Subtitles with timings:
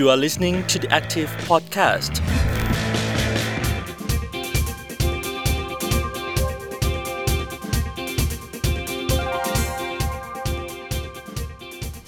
[0.00, 2.14] You are listening to the Active Podcast.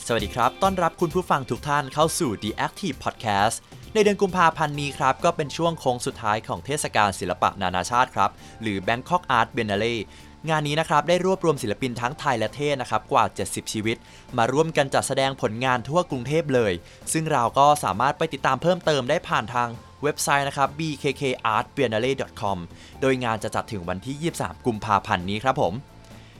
[0.06, 3.56] สวัสดีครับ ต้อนรับคุณผู้ฟังทุกท่านเข้าสู่ The Active Podcast
[3.94, 8.30] ในเดือนกุมภาพันธ์นี้ครับ ก็เป็นช่วงโค้งสุดท้ายของเทศกาลศิลปะนานาชาติครับ
[8.62, 9.94] หรือ Bangkok Art Biennale
[10.51, 13.97] งานนี้นะครับได้รวบรวมศิลปินทั้งไทยและเทศนะครับกว่า 70 ชีวิต
[14.38, 16.73] มาร่วมกันจัดแสดงผลงานทั่วกรุงเทพเลย
[17.12, 19.69] ซึ่งเราก็สามารถไปติดตามเพิ่มเติมได้ผ่านทาง
[20.02, 22.59] เว็บไซต์นะครับ bkkartbiennale.com
[23.01, 25.74] โดยงานจะจัดถึงวันที่ 23 กุมภาพันธ์นี้ครับผม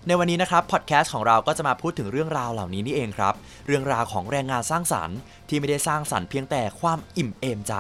[0.07, 3.35] ในวันนี้นะครับพอดแคสต์ของเราก็จะมาพูดถึงเรื่องราวเหล่านี้นี่เองครับ
[3.67, 7.75] เรื่องราวของแรงงานสร้างสรรค์ ที่ไม่ได้สร้างสรรค์เพียงแต่ความอิ่มเอมใจ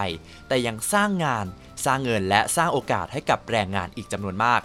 [0.48, 1.46] แต่ยังสร้างงาน
[1.84, 4.60] สร้างเงินและสร้างโอกาสให้กับแรงงานอีกจำนวนมาก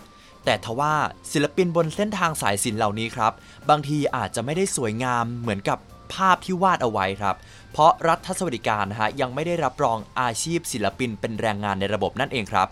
[0.45, 0.93] แต่ทว่า
[1.31, 3.33] ศิลปินบนเส้นทางสายศิลป์เหล่านี้ครับ
[3.69, 5.77] บางทีอาจจะไม่ได้สวยงามเหมือนกับ
[6.13, 7.35] ภาพที่วาดเอาไว้ครับ
[7.71, 12.67] เพราะรัฐสวัสดิการนะฮะยังไม่ได้รับรองอาชีพศิลปินเป็นแรงงานในระบบนั่นเองครับ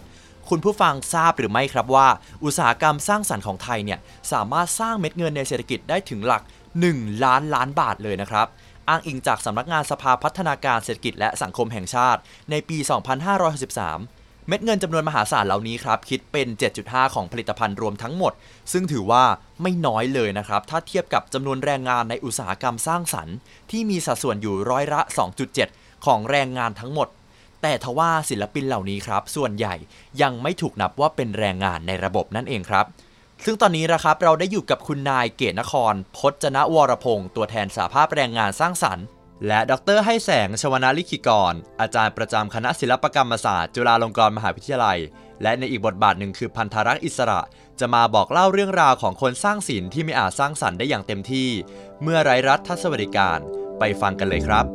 [0.50, 2.08] คุณผู้ฟังทราบหรือไม่ครับว่า
[2.44, 4.00] อุตสาหกรรมสร้างสรรค์ของไทยเนี่ย
[4.32, 6.44] สามารถสร้างเม็ดเงินในเศรษฐกิจได้ถึงหลัก
[6.84, 8.48] 1 ล้านล้านบาทเลยนะครับ
[8.90, 12.20] อ้างอิงจากสำนักงานสภาพัฒนาการเศรษฐกิจและสังคมแห่งชาติ
[12.52, 12.78] ในปี
[13.60, 16.48] 2563 เม็ดเงินจำนวนมหาศาลเหล่านี้ครับคิดเป็น
[16.82, 18.34] 7.5 ของผลิตภัณฑ์รวมทั้งหมด
[18.72, 19.24] ซึ่งถือว่า
[19.62, 23.36] ไม่น้อยเลยนะครับ ถ้าเทียบกับจำนวนแรงงานในอุตสาหกรรมสร้างสรรค์
[23.72, 25.02] ที่มีสัดส่วนอยู่ร้อยละ
[25.54, 27.08] 2.7 ของแรงงานทั้งหมด
[27.62, 29.76] แต่ทว่าศิลปินเหล่านี้ครับ ส่วนใหญ่
[30.22, 32.86] ยังไม่ถูกนับว่าเป็นแรงงานในระบบนั่นเองครับ
[33.46, 39.06] ซึ่งตอนนี้นะครับเราได้อยู่กับคุณนายเกตนคร พจนวรพงศ์ตัวแทนสาภาพแรงงานสร้างสรรค์
[39.48, 45.00] และดรให้แสงชวนาลิขิกร อาจารย์ประจำคณะศิลปกรรมศาสตร์จุฬาลงกรณ์มหาวิทยาลัย
[45.44, 47.42] และในอีกบทบาทหนึ่งคือพันธรักษ์อิสระ
[47.80, 51.50] จะมาบอกเล่าเรื่องราวของคนสร้างศิลป์ที่ไม่อาจสร้างสรรค์ได้อย่างเต็มที่
[52.04, 53.40] เมื่อไร้รัฐสวัสดิการ
[53.80, 54.66] ไปฟังกันเลยครับ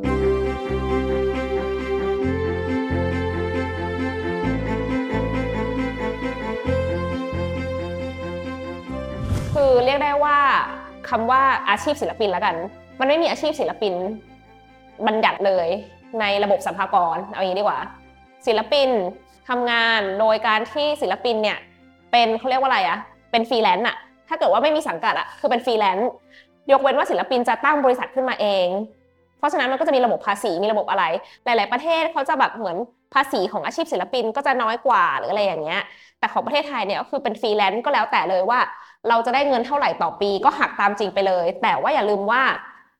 [9.53, 10.37] คือเรียกได้ว่า
[11.09, 12.55] คำว่าอาชีพศิลปินแล้วกัน
[12.99, 13.93] มันไม่มีอาชีพศิลปิน
[15.07, 15.67] บัญญัติเลย
[16.19, 17.79] ในระบบสรรพากรเอาอย่างนี้ดีกว่า
[18.47, 18.89] ศิลปิน
[19.49, 21.57] ทำงานโดยการที่ศิลปินเนี่ย
[22.11, 22.97] เป็นเขาเรียกว่าอะไรอะ
[23.31, 23.97] เป็นฟรีแลนซ์อะ
[24.27, 26.09] ถ้าเกิดว่าไม่มีสังกัดอะคือเป็นฟรีแลนซ์
[26.71, 28.67] ยกเว้นว่าศิลปินจะตั้งบริษัทขึ้นมาเอง
[29.37, 31.03] เพราะฉะนั้นมันก็จะมีระบบภาษีมีระบบอะไร
[31.45, 32.77] หลาย ๆ ประเทศเขาจะแบบเหมือน
[33.13, 35.81] ภาษีของอาชีพศิลปินก็จะน้อยกว่าหรืออะไรอย่างเงี้ย
[36.19, 38.59] แต่ของประเทศไทยเนี่ยก็คือเป็นฟรีแลนซ์ก็แล้วแต่เลยว่า
[39.09, 42.41] เราจะได้เงินเท่าไหร่ต่อปีก็หักตามจริงไปเลย แต่ว่าอย่าลืมว่า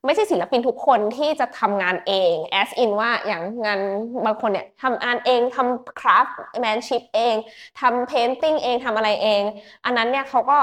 [0.06, 3.80] ไม่ใช่ศิลปินทุกคนที่จะทำงานเอง as in ว่าอย่างงาน
[4.25, 6.31] บางคนเนี่ยทำงานเองทำ craft
[6.63, 7.35] manship เอง
[7.81, 9.44] ทำ painting เองทำอะไรเอง
[9.85, 10.58] อันนั้นเนี่ยเขาก็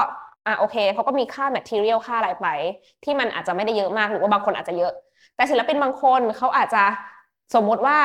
[0.45, 2.47] อะโอเคเขาก็มีค่า material ค่าอะไรไป
[3.03, 4.91] ที่มันอาจจะไม่ได้เยอะมากหรือว่าบางคนอาจจะเยอะ
[5.35, 6.83] แต่ศิลปินบางคนเขาอาจจะ
[7.53, 7.97] สมมติว่า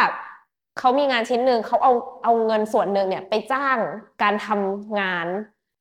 [0.79, 1.93] เขามีงานชิ้นหนึ่งเขาเอา
[2.25, 3.79] เอาเงินส่วนหนึ่งเนี่ยไปจ้าง
[4.23, 5.27] การทำงาน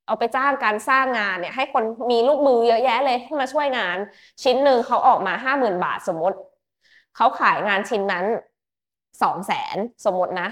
[0.10, 3.98] เอาไปจ้างการสร้างงานเนี่ยให้คนมีลูกมือเยอะแยะเลยที่มาช่วยงาน
[4.44, 6.38] ชิ้นหนึ่งเขาออกมาห้าหมื่นบาทสมมติ
[7.16, 8.26] เขาขายงานชิ้นนั้น
[9.22, 10.50] สองแสนสมมตินะ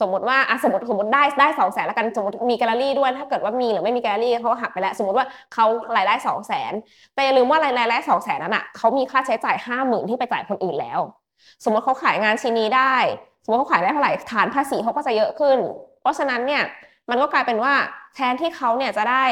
[0.00, 5.64] สมมติว่าอะสมมติสมมติได้ได้สองแสนแล้วกันสมมติมีแกลเลอรี่ด้วยถ้าเกิดว่ามีหรือไม่มีแกลเลอรี่เขาก็หักไปแล้ว สมมติว่าเขา
[5.96, 6.72] รายได้สองแสน
[7.14, 11.00] แต่อย่าลืมว่ารายได้สองแสนนั้นอะเขามีค่าใช้จ่ายห้าหมื่นที่ไปจ่ายคนอื่นแล้ว
[11.64, 12.94] สมมติเขาขายงานชิ้นนี้ได้
[13.44, 15.58] สมมติเขาขายได้เท่าไหร่ฐานภาษีเขาก็จะเยอะขึ้น
[16.00, 16.62] เพราะฉะนั้นเนี่ย
[17.10, 17.74] มันก็กลายเป็นว่า
[18.14, 19.24] แทนที่เขาเนี่ยจะได้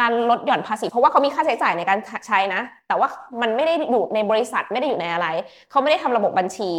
[0.00, 3.08] การลดหย่อนภาษี เพราะว่าเขามีค่าใช้จ่ายในการใช้นะ แต่ว่า
[3.42, 5.26] มันไม่ได้อยู่ในบริษัทไม่ได้อยู่ในอะไร
[5.70, 6.70] เขาไม่ได้ทำระบบบัญชี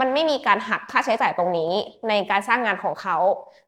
[0.00, 1.72] มันไม่มีการหักค่าใช้จ่ายตรงนี้
[2.08, 3.16] ในการสร้างงานของเขา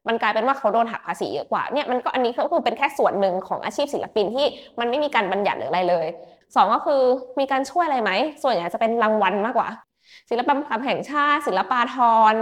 [0.07, 4.45] มันกลายเป็นว่าเขาโดนหักภาษีเยอะกว่าเนี่ยมันก็อันนี้ก็คือเป็นแค่ส่วนหนึ่งของอาชีพศิลปินที่
[4.79, 6.07] มันไม่มีการบัญญัติหรืออะไรเลย
[6.55, 7.01] สองก็คือ
[7.39, 8.11] มีการช่วยอะไรไหม
[8.43, 9.69] ส่วนใหญ่จะเป็นรางวัลมากกว่า
[10.29, 11.97] ศิลปกรรมแห่งชาติ ศิลปาธ
[12.31, 12.33] ร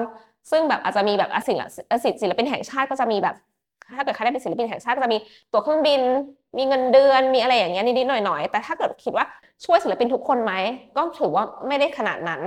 [0.52, 3.36] ซึ่งแบบอาจจะมีแบบศิลป์ศิลปินแห่งชาติก็จะมีแบบ
[3.98, 5.20] ถ้าเกิดใครได้เป็นศิลปินแห่งชาติก็จะมี
[5.52, 6.02] ตั๋วเครื่องบิน
[6.58, 9.26] มีเงินเดือนมีอะไรอย่างเงี้ยนิดๆหน่อยๆ แต่ถ้าเกิดคิดว่า
[9.66, 10.54] ช่วยศิลปินทุกคนไหม
[10.98, 12.42] ก็ถือว่าไม่ได้ขนาดนั้น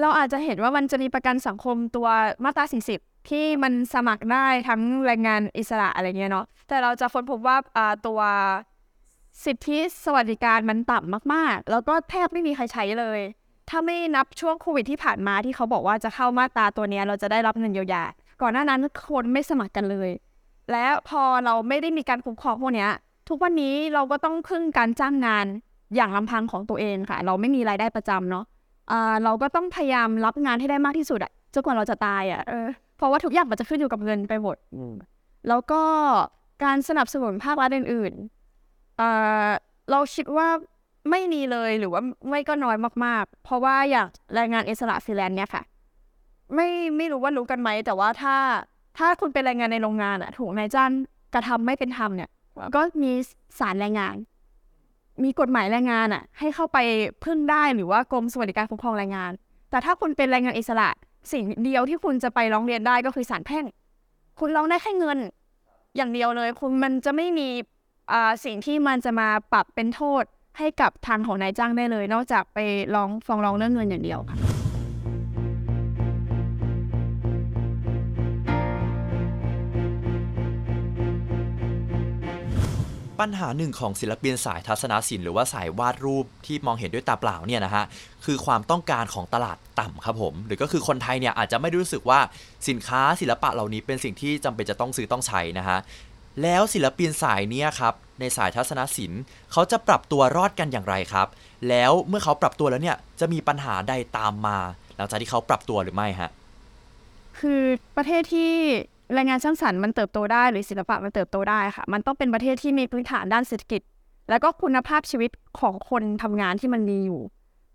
[0.00, 2.08] เราอาจจะเห็นว่ามันจะมีประกันสังคมตัว
[2.44, 2.64] มาตรา
[2.96, 7.56] 40 ที่มันสมัครได้ทั้งแรงงานอิสระอะไรเงี้ยเนาะแต่เราจะค้นพบว่า
[8.06, 8.20] ตัว
[9.44, 13.20] สิทธิสวัสดิการมันต่ำมากๆ แล้วก็แทบไม่มีใครใช้เลย
[13.70, 18.04] ถ้าไม่นับช่วงโควิดที่ผ่านมาที่เขาบอกว่าจะเข้ามาตราตัวเนี้ยเราจะได้รับเงินเยียวยา
[18.42, 20.10] ก่อนหน้านั้นคนไม่สมัครกันเลย
[20.70, 22.90] และพอเราไม่ได้มีการคุ้มครองพวกเนี้ย
[23.28, 25.46] ทุกวันนี้เราก็ต้องพึ่งการจ้างงาน
[25.96, 28.44] อย่างลำพังของตัวเองค่ะ เราไม่มีรายได้ประจำเนาะ
[28.90, 32.66] อ่าเราก็ต้องพยายามรับงานให้ได้มากที่สุดอะจนกว่าเราจะตายอะเออ
[32.96, 34.56] เพราะว่าทุกอย่างมันจะขึ้นอยู่กับเงินไปหมด
[35.48, 35.82] แล้วก็
[36.64, 39.08] การสนับสนุนภาครัฐอื่นๆเอ่
[39.44, 39.46] อ
[39.90, 40.48] เราคิดว่า
[41.10, 45.62] ไม่มีเลยหรือว่าไม่ก็น้อยมากๆ เพราะว่าอย่างแรงงานอิสระฟรีแลนซ์เนี่ยค่ะ
[46.54, 48.36] ไม่ไม่รู้ว่ารู้กันไหม แต่ว่าถ้า
[48.98, 50.90] ถ้าคุณเป็นแรงงานในโรงงานอะถูกนายจ้าง
[51.34, 52.30] กระทำไม่เป็นธรรมเนี่ย
[52.74, 53.12] ก็มี
[53.58, 54.16] ศาลแรงงาน
[55.24, 56.78] มีกฎหมายแรงงานอะให้เข้าไป
[57.24, 59.32] พึ่งได้หรือว่ากรมสวัสดิการคุ้มครองแรงงาน
[59.70, 60.88] แต่ถ้าคุณเป็นแรงงานอิสระ
[61.32, 63.64] สิ่งเดียวที่คุณจะไปร้องเรียนได้ก็คือศาลแพ่ง
[64.40, 65.18] คุณร้องได้แค่เงิน
[65.96, 67.48] อย่างเดียวเลย คุณมันจะไม่มี
[68.12, 70.24] อ่าสิ่งที่มันจะมาปรับเป็นโทษ
[70.58, 72.58] ให้กับทางของนายจ้างได้เลย นอกจากไป
[72.94, 74.53] ร้องฟ้องร้องเรื่องเงินอย่างเดียวค่ะ
[83.20, 87.84] ปัญหาหนึ่งของศิลปินสายทัศนศิลป์หรือว่าสายวาดรูปที่มองเห็นด้วยตาเปล่าเนี่ยนะฮะ
[88.24, 92.20] คือความต้องการของตลาดต่ำครับผม หรือก็คือคนไทยเนี่ยอาจจะไม่รู้สึกว่า
[92.68, 95.78] สินค้าศิลปะเหล่านี้เป็นสิ่งที่จำเป็นจะต้องซื้อต้องใช้นะฮะ
[96.42, 99.20] แล้วศิลปินสายเนี้ยครับในสายทัศนศิลป์
[99.52, 101.28] เขาจะปรับตัวรอดกันอย่างไรครับ
[101.68, 104.58] แล้วเมื่อเขาปรับตัวแล้วเนี่ยจะมีปัญหาใดตามมา
[104.96, 106.30] หลังจากที่เขาปรับตัวหรือไม่ฮะ
[107.40, 107.62] คือ
[107.96, 108.54] ประเทศที่
[109.14, 113.82] แรงงานสร้างสรรค์มันเติบโตได้หรือศิลปะมันเติบโตได้ค่ะ มันต้องเป็นประเทศที่มีพื้นฐานด้านเศรษฐกิจ
[114.30, 115.30] แล้วก็คุณภาพชีวิต
[115.60, 117.20] ของคนทำงานที่มันมีอยู่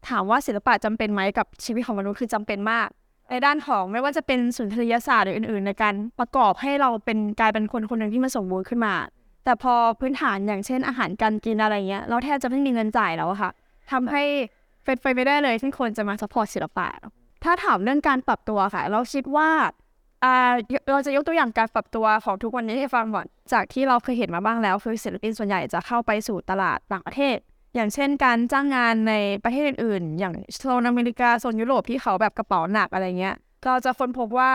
[0.08, 2.88] ถามว่าศิลปะจำเป็นไหมกับชีวิตของมนุษย์คือจำเป็นมาก
[3.30, 8.94] ในด้านของไม่ว่าจะเป็นสุนทรียศาสตร์หรืออื่น ๆ ในการประกอบให้เราเป็นกลายเป็นคนคนหนึ่งที่มันสมบูรณ์ขึ้นมา
[9.46, 13.52] แต่พอพื้นฐานอย่างเช่น อาหารการกินอะไรเงี้ยเราแทบจะไม่มีเงินจ่ายแล้วค่ะ
[13.92, 14.24] ทำให้
[14.86, 16.88] เป็นไปไม่ได้เลยที่คนจะมาสปอร์ตศิลปะ
[17.44, 19.50] ถ้าถามเรื่องการปรับตัวค่ะ เราคิดว่า
[20.24, 20.36] อ่า
[20.92, 27.38] เราจะยกตัวอย่างการปรับตัวของทุกวันนี้ให้ฟังก่อนจากที่เราเคยเห็นมาบ้างแล้ว คือศิลปินส่วนใหญ่จะเข้าไปสู่ตลาดต่างประเทศ
[27.76, 29.14] อย่างเช่นการจ้างงานใน
[29.44, 33.36] ประเทศอื่น ๆ อย่างโซนอเมริกาโซนยุโรปที่เขาแบบกระเป๋าหนักอะไรเงี้ย
[33.66, 34.52] เราจะค้นพบว่า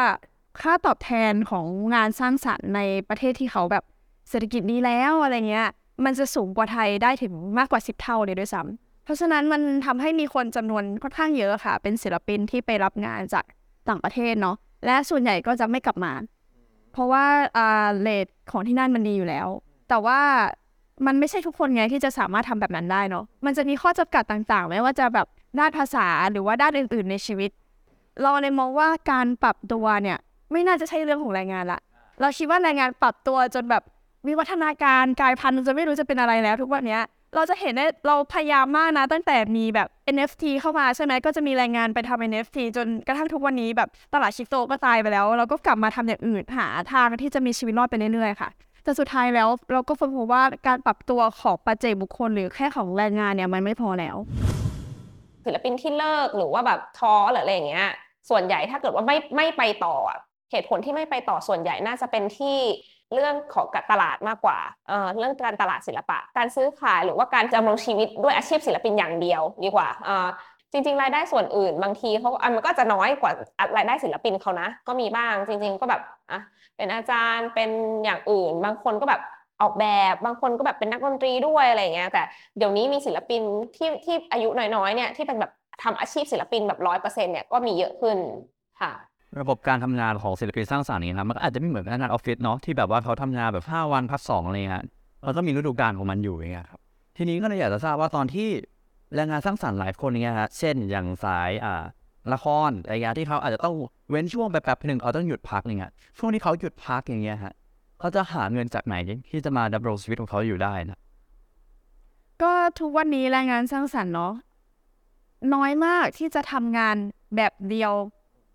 [0.60, 3.84] ค่าตอบแทนของงานสร้างสรรค์ในประเทศที่เขาแบบ
[4.28, 5.68] เศรษฐกิจดีแล้วอะไรเงี้ย
[6.04, 13.44] มันจะสูงกว่าไทยได้ถึงมากกว่า 10 เท่าเลยด้วยซ้ำเพราะฉะนั้นมันทำให้มีคนจำนวนค่อนข้างเยอะค่ะ เป็นศิลปินที่ไปรับงานจาก
[13.88, 16.12] ต่างประเทศเนาะ และส่วนใหญ่ก็จะไม่กลับมา
[16.92, 17.24] เพราะว่า
[17.56, 19.48] อ่าเลทของที่นั่นมันดีอยู่แล้ว
[19.88, 20.20] แต่ว่า
[21.06, 25.26] มันไม่ใช่ทุกคนไงที่จะสามารถทำแบบนั้นได้เนาะ มันจะมีข้อจำกัดต่างๆ ไม่ว่าจะแบบ
[25.58, 27.50] ด้านภาษาหรือว่าด้านอื่น ๆ ในชีวิต
[28.22, 30.18] เราเลยมองว่าการปรับตัวเนี่ย
[30.52, 31.80] ไม่น่าจะใช่เรื่องของแรงงานละ
[32.20, 33.82] เราคิดว่าแรงงานปรับตัวจนแบบ
[34.26, 37.02] วิวัฒนาการกลายพันธุ์จนไม่รู้จะเป็นอะไรแล้ว ทุกวันเนี้ย
[37.34, 48.48] เราจะเห็นได้เราพยายามมากนะตั้งแต่มีแบบ NFT เข้ามาใช่ไหมก็จะมีแรงงานไปทำ NFT จนกระทั่งทุกวันนี้แบบตลาดคริปโตก็ตายไปแล้ว เราก็กลับมาทำอย่างอื่นหาทางที่จะมีชีวิตรอดไปเรื่อยๆค่ะ
[48.84, 54.16] แต่สุดท้ายแล้วเราก็ค้นพบว่าการปรับตัวของปัจเจกบุคคล หรือแค่ของแรงงานเนี่ยมันไม่พอแล้ว
[55.44, 57.88] ศิลปินที่เลิกหรือว่าแบบท้อหรืออะไรอย่างเงี้ย
[58.30, 59.96] ส่วนใหญ่ถ้าเกิดว่าไม่ไม่ไปต่อ
[60.50, 62.56] เหตุผลที่ไม่ไปต่อส่วนใหญ่น่าจะเป็นที่
[63.12, 64.58] เรื่องของการตลาดมากกว่า
[64.88, 70.28] เอ่อเรื่องการตลาดศิลปะ การซื้อขายหรือว่าการดำรงชีวิตด้วยอาชีพศิลปินอย่างเดียวดีกว่าเอ่อ
[70.72, 73.32] จริงๆ รายได้ส่วนอื่น บางทีเขาอันมันก็จะน้อยกว่า
[73.76, 76.40] รายได้ศิลปินเขานะ ก็มีบ้างจริง ๆ ก็แบบอะ
[76.76, 77.70] เป็นอาจารย์เป็น
[78.04, 79.20] อย่างอื่น บางคนก็แบบ
[79.60, 82.22] ออกแบบบางคนก็แบบเป็นนักดนตรีด้วยอะไรเงี้ยแต่
[82.56, 83.42] เดี๋ยวนี้มีศิลปิน
[83.76, 85.52] ที่ที่อายุน้อยๆเนี่ยที่เป็นแบบ
[85.82, 88.18] ทำอาชีพศิลปินแบบร้อยเปอร์เซ็นต์เนี่ยก็มีเยอะขึ้น
[88.80, 88.92] ค่ะ
[89.40, 94.84] ระบบการทำงานของศิลปินสร้างสรรค์นี้ครับมันอาจจะไม่เหมือนพนักงานออฟฟิศเนาะที่แบบว่าเขาทำงานแบบ5วันพักสองอะไรเงี้ย
[95.22, 96.80] เราต้องมีฤดูกาลของมันอยู่อย่างเงี้ยครับ
[97.16, 98.48] ทีนี้ก็เลยอยากจะทราบว่าตอนที่
[99.14, 101.84] แรงงานสร้างสรรค์หลายคนเงี้ยฮะเช่นอย่างสายอ่า
[102.32, 103.74] ละครอะไรเงี้ยที่เขาอาจจะต้อง
[104.10, 107.54] เว้นช่วงไปแป๊บหนึ่งเขาต้องหยุดพักอย่างเงี้ยช่วงที่เขาหยุดพักอย่างเงี้ยฮะ
[108.00, 108.94] เขาจะหาเงินจากไหน
[109.30, 110.98] ที่จะมาดำรงชีวิตของเขาอยู่ได้นะ
[112.42, 114.32] ก็ทุกวันนี้แรงงานสร้างสรรค์เนาะ
[115.54, 116.96] น้อยมากที่จะทำงาน
[117.36, 117.92] แบบเดียว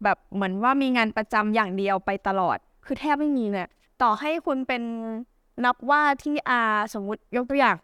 [0.04, 3.68] แบบเหมือนว่ามีงานประจำอย่างเดียวไปตลอด คือแทบไม่มีเลย
[4.02, 4.84] ต่อให้คุณเป็น
[5.66, 6.62] นักวาดที่อา
[6.94, 7.78] สมมติยกตัวอย่าง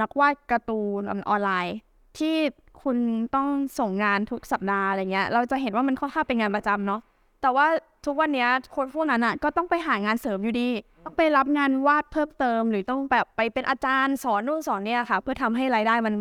[0.00, 1.76] นักวาดการ์ตูนออนไลน์
[2.18, 2.36] ที่
[2.82, 2.96] คุณ
[3.34, 7.00] ต้องส่งงานทุกสัปดาห์อะไรเงี้ย เราจะเห็นว่ามันค่อนข้างเป็นงานประจำเนาะ
[7.42, 7.66] แต่ว่า
[8.06, 8.46] ทุกวันนี้
[8.76, 10.68] คนพวกนั้นอะก็ต้องไปหางานเสริมอยู่ดี
[11.04, 16.14] ต้องไปรับงานวาดเพิ่มเติม หรือต้องแบบไปเป็นอาจารย์สอนนู่นสอนเนี่ยค่ะ เพื่อทำให้รายได้มัน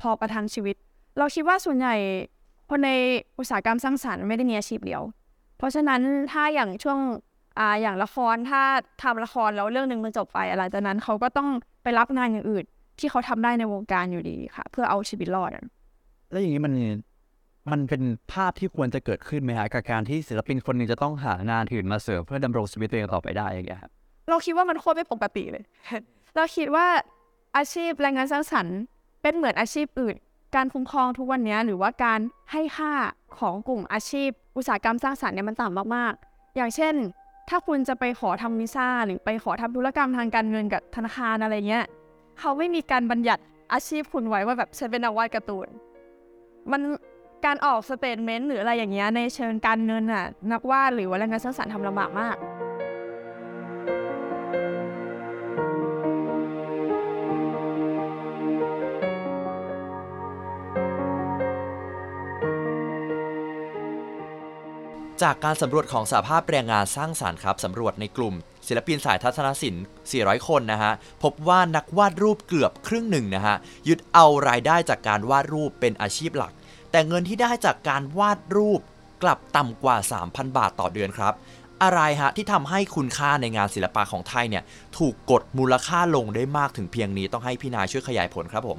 [0.00, 0.76] พอประทังชีวิต
[1.18, 1.94] เราคิดว่าส่วนใหญ่
[2.74, 2.92] คนใน
[3.38, 5.02] อุตสาหกรรมสร้างสรรค์ไม่ได้มีอาชีพเดียว
[5.58, 6.00] เพราะฉะนั้น
[6.32, 6.98] ถ้าอย่างช่วง
[7.58, 8.62] อ่าอย่างละครถ้า
[9.02, 11.48] ทำละครแล้วเรื่องหนึ่งมันจบไปอะไรจากนั้นเขาก็ต้อง
[11.82, 12.64] ไปรับงานอย่างอื่น
[12.98, 15.64] ที่เขาทำได้ในวงการอยู่ดีค่ะ เพื่อเอาชีวิตรอดอะ
[16.30, 16.74] แล้วอย่างนี้มัน
[17.70, 18.02] มันเป็น
[18.32, 23.90] ภาพที่ควรจะเกิดขึ้นไหมฮะกับการที่ศิลปินคนหนึ่งจะต้องหางานอื่นมาเสริมเพื่อดำรงชีวิตตัวเองต่อไปได้อย่างเงี้ยครับ
[24.28, 25.64] เราคิดว่ามันโคตรไม่ปกติเลย
[26.36, 26.86] เราคิดว่า
[27.56, 28.78] อาชีพแรงงานสร้างสรรค์
[29.22, 30.16] เป็นเหมือนอาชีพอื่น
[30.54, 32.20] การคุ้มครองทุกวันนี้หรือว่าการ
[32.52, 32.92] ให้ค่า
[33.38, 36.94] ของกลุ่มอาชีพ อุตสาหกรรมสร้างสรรค์เนี่ยมันต่ำมากๆ อย่างเช่น
[37.48, 41.84] ถ้าคุณจะไปขอทำวีซ่าหรือไปขอทำธุรกรรมทางการเงินกับธนาคารอะไรเงี้ย
[42.40, 43.42] เขาไม่มีการบัญญัติ
[43.72, 45.68] อาชีพคุณไว้ว่าแบบฉันเป็นนักวาดการ์ตูน
[46.70, 46.82] มัน
[47.44, 52.36] การออก statement หรืออะไรอย่างเงี้ยในเชิงการเงินอะนักวาดหรือว่าแรงงานสร้างสรรค์ทำลำบากมาก
[65.22, 68.34] จากการสำรวจของสหภาพแรงงานสร้างสารรค์ครับสำรวจในกลุ่ม
[68.66, 73.56] ศิลปินสายทัศนศิลป์ 400 คนนะฮะ พบว่านักวาดรูปเกือบครึ่งหนึ่งนะฮะ
[73.88, 76.52] ยึดเอารายได้จากการวาดรูปเป็นอาชีพหลัก
[76.90, 78.80] แต่เงินที่ได้จากการวาดรูป
[79.22, 81.34] กลับต่ำกว่า 3,000 บาทต่อเดือนครับ
[81.82, 84.64] อะไรฮะที่ทำให้คุณค่าในงานศิลปะของไทยเนี่ย
[84.98, 88.78] ถูกกดมูลค่าลงได้มากถึงเพียงนี้ต้องให้พี่นายช่วยขยายผลครับผม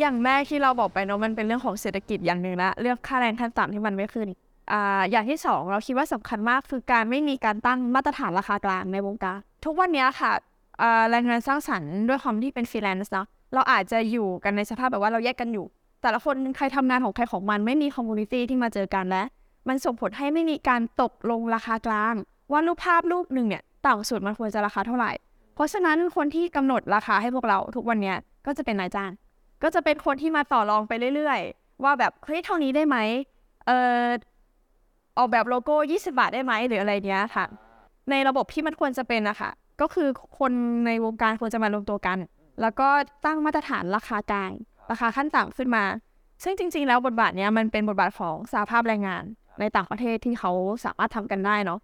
[0.00, 4.28] อย่างแรกที่เราบอกไปเนาะมันเป็นเรื่องของเศรษฐกิจอย่างหนึ่งละเรื่องค่าแรงขั้นต่ำที่มันไม่ขึ้น
[4.72, 10.32] อ่าอย่างที่สองเราคิดว่าสำคัญมากคือการไม่มีการตั้งมาตรฐานราคากลางในวงการทุกวันนี้ค่ะ
[10.82, 15.66] อ่าแรงงานสร้างสรรค์ด้วยความที่เป็นฟรีแลนซ์เนาะเราอาจจะอยู่กันในสภาพแบบว่าเราแยกกันอยู่
[16.02, 19.22] แต่ละคนใครทำงานของใครของมันไม่มี community ที่มาเจอกันและ
[19.68, 22.14] มันส่งผลให้ไม่มีการตกลงราคากลาง
[22.52, 25.12] ว่ารูปภาพรูปหนึ่งเนี่ยต่างสุดมันควรจะราคาเท่าไหร่
[25.54, 28.12] เพราะฉะนั้นคนที่กำหนดราคาให้พวกเราทุกวันนี้
[28.46, 29.10] ก็จะเป็นนายจ้าง
[29.64, 32.96] ก็จะเป็นคนที่มาต่อรองไปเรื่อยๆ ว่าแบบเฮ้ยเท่านี้ได้ไหม
[33.66, 33.70] เอ
[34.04, 34.06] อ
[35.18, 37.44] ออกแบบโลโก้ 20 บาทได้ไหมหรืออะไรเนี้ยค่ะ
[38.10, 40.52] ในระบบที่มันควรจะเป็นนะคะก็คือคน
[40.86, 42.18] ในวงการควรจะมารวมตัวกัน
[42.60, 42.88] แล้วก็
[43.24, 44.50] ตั้งมาตรฐานราคากลาง
[44.90, 45.84] ราคาขั้นต่ำขึ้นมา
[46.42, 49.24] ซึ่งจริง ๆ แล้วบทบาทเนี้ยมันเป็นบทบาทของสาภาพแรงงาน
[49.60, 50.52] ในต่างประเทศที่เขา
[50.84, 51.80] สามารถทำกันได้เนาะ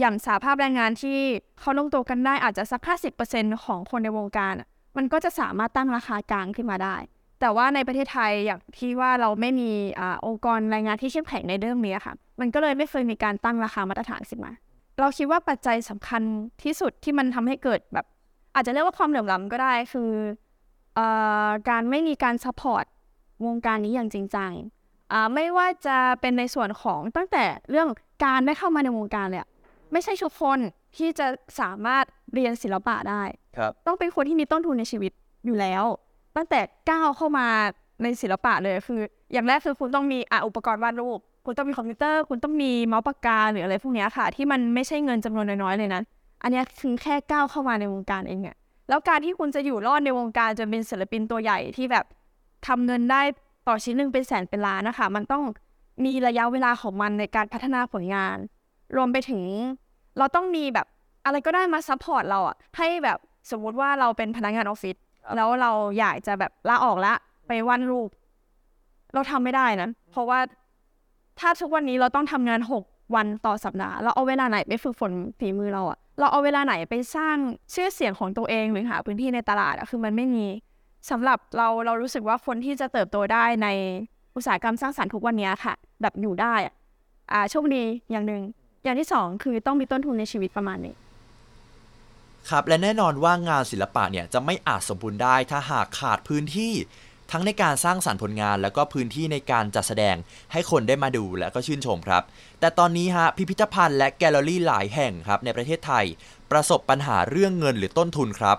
[0.00, 1.18] อย่างสหภาพแรงงานที่
[1.60, 2.80] เขารวมตัวกันได้อาจจะสัก
[3.22, 4.54] 50%ของคนในวงการ
[4.96, 6.96] มันก็จะสามารถตั้งราคากลางขึ้นมาได้
[7.40, 14.52] แต่ว่าในประเทศไทยอย่างที่ว่าเราไม่มีอ่าองค์กรแรงงานที่เข้มแข็งในเรื่องนี้ค่ะ มันก็เลยไม่เคยมีการตั้งราคามาตรฐานขึ้นมา
[15.00, 16.22] เราคิดว่าปัจจัยสำคัญ
[16.62, 18.06] ที่สุดที่มันทำให้เกิดแบบ
[18.54, 20.10] อาจจะเรียกว่าความเหลื่อมล้ำก็ได้คือ
[20.94, 21.00] เอ
[21.46, 22.84] อการไม่มีการ support
[23.46, 24.52] วงการนี้อย่างจริงจัง
[25.12, 27.88] อ่าไม่ว่าจะเป็นในส่วนของตั้งแต่เรื่อง
[28.24, 29.48] การได้เข้ามาในวงการเลยอะ
[29.92, 30.58] ไม่ใช่ทุกคน
[30.96, 31.26] ที่จะ
[31.60, 32.04] สามารถ
[32.34, 33.22] เรียนศิลปะได้
[33.56, 35.12] ครับต้องเป็นคนที่มีต้นทุนในชีวิต
[35.46, 35.84] อยู่แล้ว
[36.38, 37.46] ตั้งแต่ก้าวเข้ามา
[38.02, 39.00] ในศิลปะเลยคือ
[39.32, 46.02] อย่างแรกคือคุณต้องมีอะอุปกรณ์วาดรูป คุณต้องมีคอมพิวเตอร์ คุณต้องมีเมาส์ปากกาหรืออะไรพวกนี้ค่ะ ที่มันไม่ใช่เงินจำนวนน้อยๆเลยนะ
[46.42, 48.56] อันนี้คือแค่ก้าวเข้ามาในวงการเองอะ
[48.88, 52.04] แล้วการที่คุณจะอยู่รอดในวงการจนเป็นศิลปินตัวใหญ่ที่แบบ
[52.66, 53.22] ทำเงินได้
[53.68, 55.44] ต่อชิ้นหนึ่งเป็นแสนเป็นล้านนะคะ มันต้อง
[56.04, 58.36] มีระยะเวลาของมันในการพัฒนาผลงาน
[58.96, 59.42] รวมไปถึง
[60.18, 60.86] เราต้องมีแบบ
[61.24, 63.18] อะไรก็ได้มา support เราอะให้แบบ
[63.50, 64.96] สมมติว่าเราเป็นพนักงานออฟฟิศ
[65.36, 67.14] แล้วเราอยากจะแบบลาออกละ
[67.46, 68.08] ไปวาดรูป
[69.14, 70.40] เราทำไม่ได้นะเพราะว่า
[71.40, 77.36] ถ้าทุกวันนี้เราต้องทำงานหกวันต่อสัปดาห์ เราเอาเวลาไหนไปฝึกฝนฝีมือเราอะเราเอาเวลาไหนไปสร้าง
[77.74, 80.46] ชื่อเสียงของตัวเองหรือหาพื้นที่ในตลาดอะคือมันไม่มี
[81.10, 83.68] สำหรับเราเรารู้สึกว่าคนที่จะเติบโตได้ใน
[84.36, 86.74] อุตสาหกรรมสร้างสรรค์ทุกวันนี้ค่ะ แบบอยู่ได้อะ
[87.32, 88.42] อ่าโชคดีอย่างหนึ่ง
[88.84, 90.94] อย่างที่สองคือต้องมีต้นทุนในชีวิตประมาณนี้
[92.50, 96.74] ครับและแน่นอนว่างานศิลปะเนี่ยจะไม่อาจสมบูรณ์ได้ถ้าหากขาดพื้นที่
[97.32, 100.16] ทั้งในการสร้างสรรค์ผลงาน แล้วก็พื้นที่ในการจัดแสดง
[100.52, 102.22] ให้คนได้มาดูและก็ชื่นชมครับ
[102.60, 106.04] แต่ตอนนี้ฮะพิพิธภัณฑ์และแกลเลอรี่หลายแห่งครับในประเทศไทย
[106.50, 108.58] ประสบปัญหาเรื่องเงินหรือต้นทุนครับ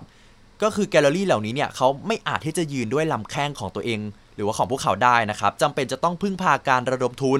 [0.63, 3.99] ก็คือแกลเลอรี่เหล่านี้เนี่ยเขาไม่อาจที่จะยืนด้วยลำแข้งของตัวเอง
[4.35, 7.39] หรือว่าของพวกเขาได้นะครับจำเป็นจะต้องพึ่งพาการระดมทุน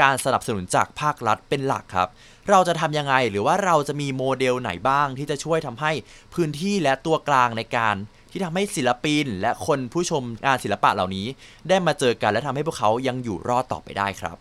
[0.00, 2.08] การสนับสนุนจากภาครัฐเป็นหลักครับ
[2.50, 5.92] เราจะทำยังไงหรือว่าเราจะมีโมเดลไหนบ้างที่จะช่วยทำให้
[6.34, 7.96] พื้นที่และตัวกลางในการ
[8.30, 11.26] ที่ทำให้ศิลปินและคนผู้ชมงานศิลปะเหล่านี้
[11.68, 14.36] ได้มาเจอกันและทำให้พวกเขายังอยู่รอดต่อไปได้ครับ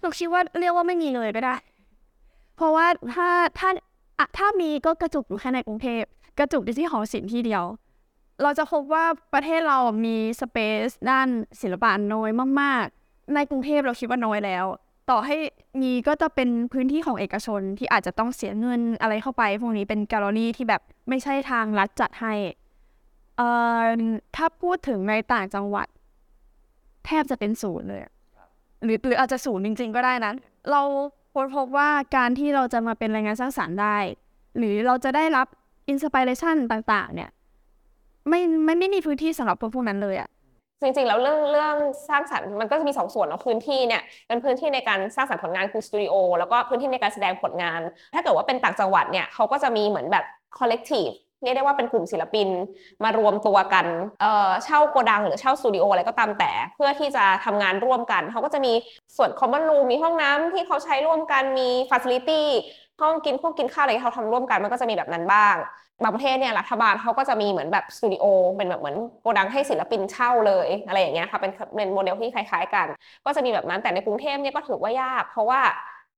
[0.00, 1.56] หนูคิดว่าเรียกว่าไม่มีเลยก็ได้
[2.56, 3.28] เพราะว่าถ้า
[3.58, 3.68] ถ้า
[4.18, 6.02] อะถ้ามีก็กระจุกอยู่แค่ในกรุงเทพ
[6.38, 7.64] กระจุกอยู่ที่หอศิลป์ที่เดียว
[8.42, 9.04] เราจะพบว่า
[9.34, 11.28] ประเทศเรามีสเปซด้าน
[11.60, 12.30] ศิลปะน้อย
[12.60, 14.64] มาก ๆ ในกรุงเทพเราคิดว่าน้อยแล้ว
[15.10, 15.36] ต่อให้
[15.82, 22.34] มีก็จะเป็นพื้นที่ของเอกชนที่อาจจะต้องเสียเงินอะไรเข้าไป พวกนี้เป็นแกลเลอรี่ที่แบบไม่ใช่ทางรัฐจัดให้
[23.36, 23.48] เอ่
[23.80, 23.84] อ
[24.36, 25.86] ถ้าพูดถึงในต่างจังหวัด
[27.06, 28.02] แทบจะเป็นศูนย์เลย
[28.84, 30.32] หรือหรืออาจจะศูนย์จริง ๆ ก็ได้นะ
[30.70, 30.82] เรา
[31.34, 33.98] ค้นพบว่าการที่เราจะมาเป็นแรงงานสร้างสรรค์ได้
[34.58, 35.46] หรือเราจะได้รับ
[35.88, 37.30] inspiration ต่าง ๆ เนี่ย
[38.28, 40.28] ไม่ไม่ไม่มีพื้นที่สำหรับคนพวกนั้นเลยอะ
[40.80, 41.76] จริงๆ แล้วเรื่องเรื่อง
[42.08, 47.80] สร้างสรรค์มันก็จะมีสองส่วนเนาะพื้นที่เนี่ยเป็นพื้นที่ในการสร้างสรรค์ผลงานคือสตูดิโอแล้วก็พื้นที่ในการแสดงผลงาน
[48.14, 50.24] ถ้าเกิดว่าเป็นต่างจังหวัดเนี่ยเขาก็จะมีเหมือนแบบ
[50.58, 52.48] collective เรียกได้ว่าเป็นกลุ่มศิลปิน
[53.04, 53.86] มารวมตัวกัน
[54.20, 58.72] เอ่อเช่าโกดังหรือเช่าสตูดิโออะไรก็ตามแต่ เพื่อที่จะทำงานร่วมกัน เขาก็จะมี
[59.16, 62.42] ส่วน common room มีห้องน้ำที่เขาใช้ร่วมกันมี facility
[63.00, 65.56] ห้องกินพวกกินข้าวอะไรที่เขาทำร่วมกันมันก็จะมีแบบนั้นบ้าง
[66.02, 68.24] บางประเทศเนี่ยรัฐบาลเขาก็จะมีเหมือนแบบสตูดิโอ
[68.56, 72.86] เป็นแบบเหมือนโกดังให้ศิลปินเช่าเลยอะไรอย่างเงี้ยค่ะเป็นเป็นโมเดลที่คล้าย ๆ กัน
[73.24, 75.60] ก็จะมีแบบนั้นแต่ในกรุงเทพเนี่ยก็ถือว่ายาก เพราะว่า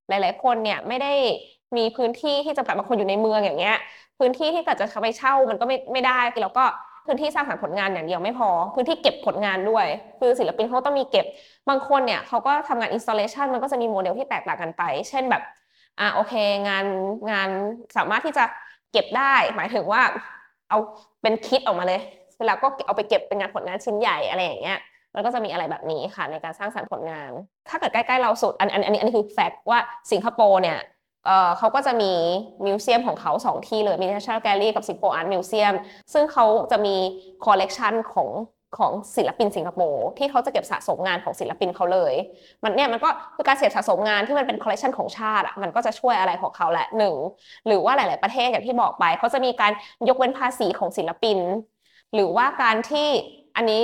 [0.09, 1.12] หลาย ๆ คนเนี่ยไม่ได้
[1.76, 3.75] มีพื้นที่ที่จะแบบบางคนอยู่ในเมืองอย่างเงี้ย
[4.18, 6.64] พื้นที่ที่เกิดจะไปเช่ามันก็ไม่ไม่ได้แล้วก็
[7.06, 9.87] พื้นที่สร้างสรรค์ผลงานอย่างเดียวไม่พอ พื้นที่เก็บผลงานด้วย
[10.18, 11.26] คือศิลปินเขาต้องมีเก็บ
[11.68, 15.42] บางคนเนี่ยเขาก็ทำงานอินสตาเลชันมันก็จะมีโมเดลที่แตกต่างกันไป เช่นแบบ
[15.99, 16.33] อ่าโอเค
[16.68, 16.85] งาน
[17.30, 17.50] งาน
[17.97, 18.45] สามารถที่จะ
[18.97, 20.03] เก็บได้ หมายถึงว่า
[20.69, 20.79] เอา
[21.23, 22.00] เป็นคิดออกมาเลย
[22.38, 24.79] เวลาก็เอาไปเก็บเป็นงานผลงานชิ้นใหญ่อะไรอย่างเงี้ย
[25.15, 27.31] มันก็จะมีอะไรแบบนี้ค่ะในการสร้างสรรค์ผลงาน
[27.69, 29.79] ถ้าเกิดใกล้ๆเราสุดอันอันอันนี้อันนี้คือแฟกต์ว่า
[30.12, 30.79] สิงคโปร์เนี่ย
[31.26, 32.12] เอ่อเขาก็จะมี
[32.66, 35.75] museum ของเขาสองที่เลยมี National Gallery กับ Singapore Art Museum
[36.12, 36.97] ซึ่งเขาจะมี
[37.45, 38.29] คอลเลกชันของ
[38.78, 42.14] ของศิลปินสิงคโปร์ที่เขาจะเก็บสะสมงานของศิลปินเขาเลย
[42.62, 47.14] มันเนี่ยมันก็คือการเก็บสะสมงานที่มันเป็นคอลเลกชันของชาติอะมันก็จะช่วยอะไรของเขาแหละหนึ่ง
[47.66, 49.73] หรือว่าหลาย ๆประเทศอย่างที่บอกไปเขาจะมีการ
[50.09, 51.38] ยกเว้นภาษีของศิลปิน
[52.14, 53.09] หรือว่าการที่
[53.56, 53.83] อันนี้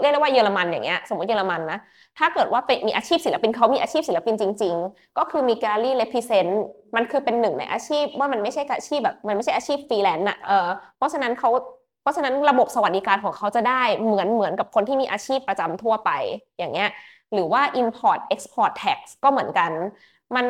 [0.00, 1.78] เรียกได้ว่าเยอรมันอย่างเงี้ยสมมติเยอรมันนะ
[2.18, 6.62] ถ้าเกิดว่าเป็นมีอาชีพศิลปินเขามีอาชีพศิลปินจริง ๆ ก็คือมี gallery represent
[6.96, 11.50] มันคือเป็นหนึ่งในอาชีพว่ามันไม่ใช่อาชีพแบบมันไม่ใช่อาชีพฟรีแลนซ์อะเออเพเพราะฉะนั้นเขา
[12.08, 16.10] ราะฉะนั้นระบบสวัสดิการของเขาจะได้เหมือนเหมือนกับคนที่มีอาชีพประจำทั่วไป
[16.58, 16.88] อย่างเงี้ย
[17.32, 19.72] หรือว่า import export tax ก็เหมือนกัน
[20.36, 20.46] มัน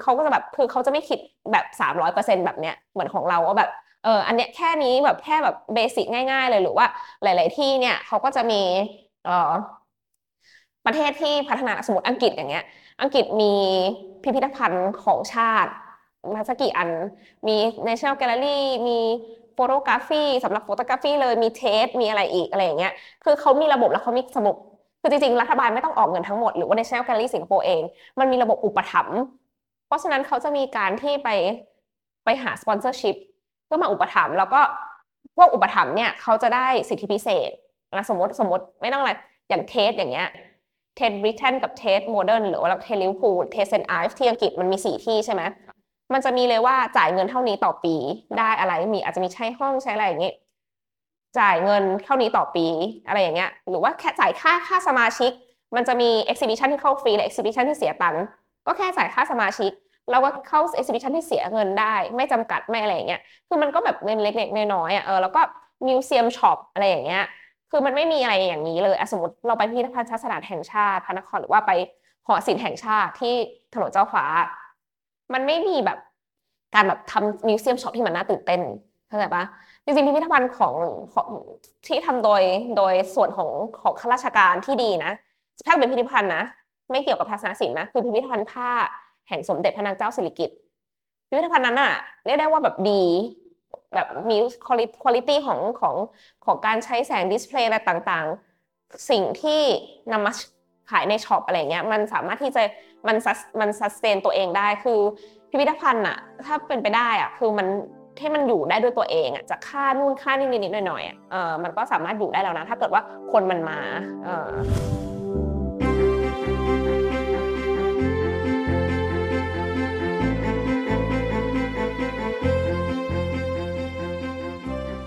[0.00, 1.18] เขาก็จะแบบคือเขาจะไม่คิด
[1.52, 3.70] แบบสามร้อยเปอร์เซ็นแบบเนี้ยเหมือนของเราว่าแบบ
[4.04, 6.86] เอออันเนี้ยแค่นี้แบบแค่แบบ basic ง่าย ๆ เลยหรือว่า
[7.22, 8.62] หลาย ๆ ที่เนี่ยเขาก็จะมี
[9.24, 9.52] เออ
[10.86, 12.64] ประเทศที่พัฒนาสมมติอังกฤษอย่างเงี้ย
[13.00, 13.52] อังกฤษมี
[14.22, 15.72] พิพิธภัณฑ์ของชาติ
[16.34, 16.90] มาสักกี่อัน
[17.48, 17.56] มี
[17.86, 18.98] National Gallery มี
[19.54, 22.92] photography สำหรับ photography เลยมี Tate มีอะไรอีกอะไรอย่างเงี้ย
[23.24, 24.56] คือเขามีระบบแล้วเขามีสมุด
[25.00, 27.82] คือจริงๆ รัฐบาลไม่ต้องออกเงินทั้งหมดหรือว่า National Gallery สิงคโปร์เอง
[28.18, 29.18] มันมีระบบอุปถัมภ์
[29.86, 31.28] เพราะฉะนั้นเขาจะมีการที่ไป
[32.24, 33.16] ไปหา sponsorship
[33.66, 34.60] เพื่อมาอุปถัมภ์แล้วก็
[35.36, 37.50] พวกอุปถัมภ์เนี่ยเขาจะได้สิทธิพิเศษ
[37.96, 39.12] นะสมมติสมมติไม่ต้องอะไร
[39.48, 40.28] อย่าง Tate อย่างเงี้ย
[40.96, 45.42] Tate Britain กับ Tate Modern หรือว่า Tate Liverpool Tate St Ives ที่อังกฤษมันมีสี่ที่ใช่ไหม
[46.12, 47.94] มันจะมีเลยว่าจ่ายเงินเท่านี้ต่อปี
[48.38, 50.32] ได้อะไรมีอาจจะมีใช้ห้องใช้อะไรอย่างงี้
[51.38, 52.66] จ่ายเงินเท่านี้ต่อปี
[53.06, 55.32] อะไรอย่างเงี้ย หรือว่าแค่จ่ายค่าค่าสมาชิก
[55.76, 58.24] มันจะมี exhibition ที่เข้าฟรีและ exhibition ที่เสียตังค์
[58.66, 59.70] ก็แค่จ่ายค่าสมาชิก
[60.10, 65.40] เราก็เข้า exhibition ที่เสียเงินได้ ไม่จำกัดไม่อะไรอย่างเงี้ยคือมันก็แบบเงินเล็กๆน้อยๆอะเออแล้วก็
[65.86, 67.24] มิวเซียมช็อปอะไรอย่างเงี้ย
[67.70, 71.72] คือมันไม่มีอะไรอย่างนี้เลยสมมติเราไปพิพิธภัณฑ์ชาติสถานแห่งชาติพระนครหรือว่าไป
[72.26, 73.34] หอศิลป์แห่งชาติที่
[73.74, 74.24] ถนนเจ้าฟ้า
[75.34, 75.98] มันไม่มีแบบ
[76.74, 78.60] การแบบทำมิวเซียมช็อปที่มันน่าตื่นเต้น
[79.08, 79.44] เข้าใจปะ
[79.84, 80.74] จริงๆพิพิธภัณฑ์ของ
[81.14, 81.28] ของ
[81.86, 82.42] ที่ทำโดย
[82.76, 83.50] โดยส่วนของ
[83.82, 85.12] ของข้าราชการที่ดีนะ
[85.66, 86.42] ถ้าเป็นพิพิธภัณฑ์นะ
[86.90, 88.68] ไม่เกี่ยวกับทัศนศิลป์นะคือพิพิธภัณฑ์ผ้า
[89.28, 90.56] แห่งสมเด็จพระนางเจ้าสิริกิติ์
[91.28, 91.92] พิพิธภัณฑ์นั้นอะ
[92.24, 93.04] เรียกได้ว่าแบบดี
[93.94, 95.96] แบบมีคุณภาพของของ
[96.44, 99.60] ของการใช้แสง display อะไรต่างๆ สิ่งที่
[100.12, 100.32] นำมา
[100.90, 102.62] ขายใน shop อะไรเงี้ยมันสามารถที่จะ
[103.06, 103.16] มัน
[103.60, 105.00] มัน sustain ตัวเองได้คือ
[105.50, 107.66] พิพิธภัณฑ์อะถ้าเป็นไปได้อะคือมัน
[108.18, 113.78] ให้มันอยู่ได้ด้วยตัวเองอะจะค่านู่นค่านี่นิดๆหน่อยๆอะเออมันก็สามารถอยู่ได้แล้วนะ ถ้าเกิดว่าคนมันมา
[114.24, 114.48] เออ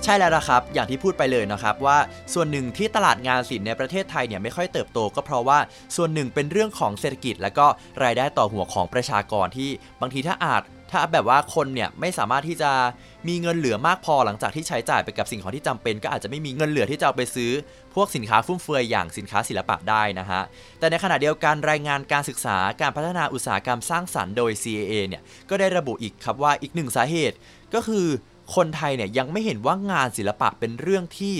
[0.07, 1.97] ใช่แล้วนะครับ อย่างที่พูดไปเลยนะครับว่า
[2.33, 5.59] ส่วนหนึ่งที่ตลาดงานศิลป์ในประเทศไทยเนี่ยไม่ค่อยเติบโตก็เพราะว่า
[5.95, 7.67] ส่วนหนึ่งเป็นเรื่องของเศรษฐกิจ และก็
[8.03, 9.69] รายได้ต่อหัวของประชากรที่
[10.01, 12.71] บางทีถ้าอาจถ้าแบบว่าคนเนี่ยไม่สามารถที่จะ
[13.27, 17.51] มีเงินเหลือมากพอหลังจากที่ใช้จ่ายไปกับสิ่งของที่จำเป็น ก็อาจจะไม่มีเงินเหลือที่จะเอาไปซื้อ
[17.95, 20.41] พวกสินค้าฟุ่มเฟือยอย่างสินค้าศิลปะได้นะฮะ
[20.79, 27.35] แต่ในขณะเดียวกันรายงานการศึกษาการพัฒนาอุตสาหกรรมสร้างสรรค์โดย CAA เนี่ยก็ได้ระบุอีกครับว่าอีกหนึ่งสาเหตุ
[27.73, 28.07] ก็คือ
[28.55, 31.35] คนไทยเนี่ยยังไม่เห็นว่างานศิลปะเป็นเรื่องที่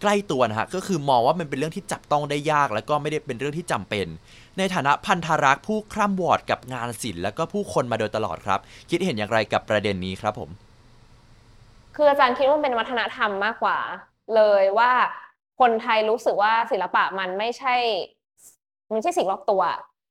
[0.00, 4.06] ใกล้ตัวนะฮะก็คือมองว่ามันเป็นเรื่องที่จับต้องได้ยาก แล้วก็ไม่ได้เป็นเรื่องที่จำเป็น
[4.58, 10.50] ในฐานะพันธรักษ์ผู้คร่ำวอดกับงานศิลป์แล้วก็ผู้คนมาโดยตลอดครับ คิดเห็นอย่างไรกับประเด็นนี้ครับผม
[11.96, 13.78] คืออาจารย์คิดว่าเป็นวัฒนธรรมมากกว่า
[14.34, 14.92] เลยว่า
[15.60, 17.74] คนไทยรู้สึกว่าศิลปะมันไม่ใช่
[18.86, 19.62] มันไม่ใช่สิ่งรอบตัว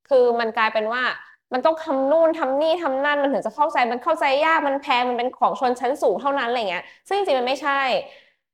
[0.10, 1.04] คือมันกลายเป็นว่า
[1.53, 7.81] มันต้องทำนู่นทำนี่ทำนั่นมันถึงจะเข้าใจมันเข้าใจยากมันแพงมันเป็นของชนชั้นสูงเท่านั้นอะไรเงี้ย ซึ่งจริงๆมันไม่ใช่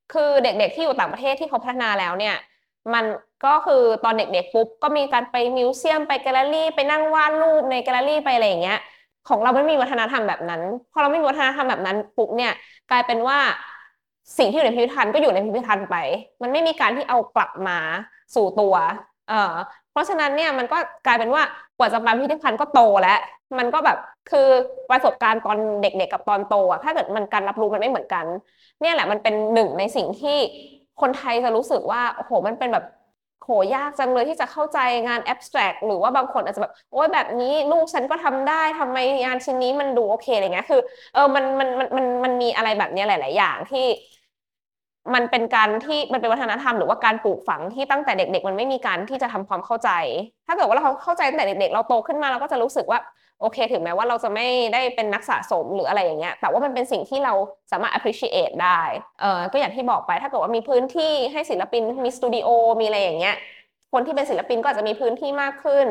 [0.09, 2.35] คือเด็กๆที่อยู่ต่างประเทศที่เขาพัฒนาแล้วเนี่ย
[2.93, 3.05] มัน
[3.45, 8.77] ก็คือตอนเด็กๆปุ๊บก็มีการไป museum ไปแกลเลอรี่ ไปนั่งวาดรูปในแกลเลอรี่ไปอะไรอย่างเงี้ย
[9.29, 12.51] ของเราไม่มีวัฒนธรรมแบบนั้นพอเราไม่มีวัฒนธรรมแบบนั้นปุ๊บเนี่ย
[12.89, 13.39] กลายเป็นว่า
[14.37, 15.95] สิ่งที่อยู่ในพิพิธภัณฑ์ก็อยู่ในพิพิธภัณฑ์ไป
[16.41, 17.77] มันไม่มีการที่เอากลับมา
[18.35, 18.75] สู่ตัว
[19.29, 19.53] เอ่อ
[19.91, 21.43] เพราะฉะนั้นเนี่ยมันก็กลายเป็นว่า
[21.77, 23.17] กว่าจะมาพิพิธภัณฑ์ก็โตแล้ว
[23.57, 24.47] มันก็แบบคือ
[24.89, 28.25] ประสบการณ์ตอนเด็กๆกับตอนโตอะถ้าเกิดมันการรับรู้มันไม่เหมือนกัน
[28.79, 30.37] เนี่ยแหละมันเป็นหนึ่งในสิ่งที่
[31.01, 32.85] คนไทยจะรู้สึกว่าโอ้โหมันเป็นแบบ
[33.41, 40.81] โหยากจังเลยที่จะเข้าใจงานแอบสแตรกหรือว่าบางคนอาจจะแบบโอ้ยแบบนี้ลูกฉันก็ทำได้ทำไมงานชิ้นนี้มันดูโอเคอะไรเงี้ยคือ
[41.13, 43.79] เออมันมันมันมันมันมีอะไรแบบนี้หลาย ๆ อย่างที่
[45.13, 49.89] มันเป็นการที่มันเป็นวัฒนธรรมหรือว่าการปลูกฝังที่ตั้งแต่เด็ก ๆ มันไม่มีการที่จะทำความเข้าใจ
[50.47, 52.99] ถ้าเกิดว่าเราเข้าใจตั้งแต่เด็ก ๆ เราโตขึ้นมาเราก็จะรู้สึกว่า
[53.41, 57.33] โอเค ถึงแม้ว่าเราจะไม่ได้เป็นนักสะสมหรืออะไรอย่างเงี้ย แต่ว่ามันเป็นสิ่งที่เรา
[57.71, 58.81] สามารถ appreciate ได้
[59.21, 62.47] เออก็อย่างที่บอกไปถ้าเกิดว่ามีพื้นที่ให้ศิลปินมีสตูดิโอ
[62.81, 63.35] มีอะไรอย่างเงี้ย
[63.91, 65.87] คนที่เป็นศิลปินก็อาจจะมีพื้นที่มากขึ้น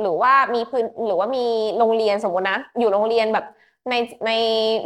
[0.00, 1.46] หรือว่ามีพื้นหรือว่ามี
[1.78, 3.46] โรงเรียนสมมตินะ อยู่โรงเรียนแบบ
[3.90, 3.94] ใน
[4.26, 4.32] ใน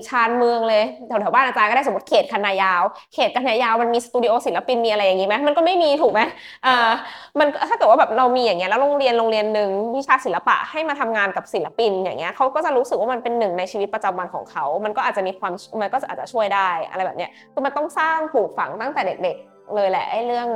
[0.08, 2.82] ชานเมืองเลยแถวแถวบ้านอาจารย์ก็ได้สมมติเขตคันนายาว
[3.14, 6.20] เขตคันนายาวมันมีสตูดิโอศิลปินมีอะไรอย่างงี้ไหมมันก็ไม่มีถูกไหม
[6.64, 6.90] เออ
[7.38, 20.48] มันถ้าเกิดว่าแบบเรามีอย่างเงี้ยแล้วโรงเรียนโรงเรียนหนึ่งวิชาศิลปะให้มาทำงานกับศิลปิน อย่างเงี้ยเขาก็จะรู้สึกว่ามันเป็นหนึ่งในชีวิตประจำวันของเขา มันก็อาจจะมีความมันก็อาจจะช่วยได้อะไรแบบเนี้ยคือมันต้องสร้างปลูกฝังตั้งแต่เด็ก ๆ เลยแหละไอ้เรื่อง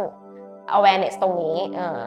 [0.77, 2.01] awareness ตรงนี้เออ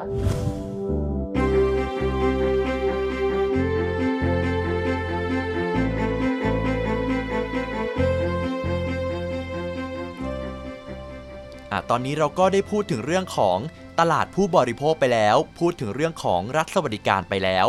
[11.89, 13.57] ตอนนี้เราก็ได้พูดถึงเรื่องของ
[13.99, 17.67] ตลาดผู้บริโภคไปแล้ว พูดถึงเรื่องของรัฐสวัสดิการไปแล้ว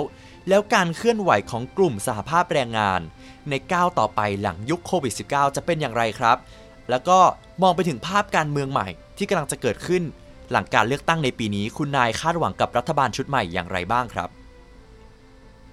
[0.48, 3.00] แล้วการเคลื่อนไหวของกลุ่มสหภาพแรงงาน
[3.50, 6.36] ในก้าวต่อไปหลังยุคโควิด -19 จะเป็นอย่างไรครับ
[6.90, 7.18] แล้วก็
[7.62, 10.02] มองไปถึงภาพการเมืองใหม่ ที่กำลังจะเกิดขึ้น
[10.50, 14.28] หลังการเลือกตั้งในปีนี้ คุณนายคาดหวังกับรัฐบาลชุดใหม่อย่างไรบ้างครับ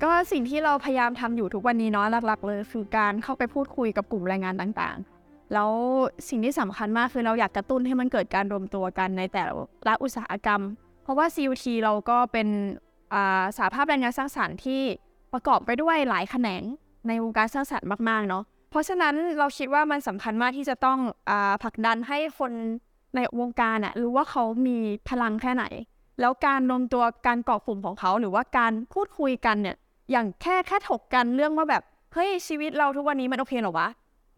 [0.03, 5.16] ก็สิ่งที่เราพยายามทำอยู่ทุกวันนี้เนาะหลัก ๆ เลยคือการเข้าไปพูดคุยกับกลุ่มแรงงานต่างๆ
[5.53, 5.71] แล้ว
[6.29, 9.43] สิ่งที่สำคัญมากคือเราอยากกระตุ้นให้มันเกิดการรวมตัวกันในแต่
[9.87, 10.61] ละอุตสาหกรรม
[11.03, 14.81] เพราะว่า CUT เราก็เป็นาสาภาพแรงงานสร้างสรรค์ที่
[15.33, 16.63] ประกอบไปด้วยหลายแขนง
[17.07, 21.31] ในวงการสร้างสรรค์มากๆเนาะเพราะฉะนั้นเราคิดว่ามันสำคัญมากที่จะต้องอ
[21.63, 22.51] ผลักดันให้คน
[23.15, 24.77] ในวงการอะรู้ว่าเขามี
[25.09, 25.65] พลังแค่ไหน
[26.19, 29.75] แล้วการรวมตัวการเกาะกลุ่มของเขาหรือว่าการพูดคุยกันเนี่ย
[30.11, 31.83] อย่างแค่แค่ถกกันเรื่องว่าแบบ
[32.13, 33.87] เฮ้ยชีวิตเราทุกวันนี้มันโอเคหรอวะ